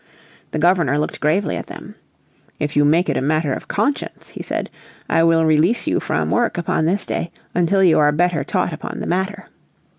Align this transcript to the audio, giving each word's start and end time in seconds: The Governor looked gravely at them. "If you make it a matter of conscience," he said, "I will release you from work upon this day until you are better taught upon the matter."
The 0.49 0.57
Governor 0.57 0.97
looked 0.97 1.19
gravely 1.19 1.55
at 1.55 1.67
them. 1.67 1.93
"If 2.57 2.75
you 2.75 2.83
make 2.85 3.07
it 3.07 3.17
a 3.17 3.21
matter 3.21 3.53
of 3.53 3.67
conscience," 3.67 4.29
he 4.29 4.41
said, 4.41 4.71
"I 5.07 5.21
will 5.23 5.45
release 5.45 5.85
you 5.85 5.99
from 5.99 6.31
work 6.31 6.57
upon 6.57 6.85
this 6.85 7.05
day 7.05 7.31
until 7.53 7.83
you 7.83 7.99
are 7.99 8.11
better 8.11 8.43
taught 8.43 8.73
upon 8.73 8.99
the 8.99 9.05
matter." 9.05 9.49